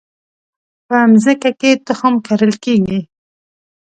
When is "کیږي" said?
2.63-2.99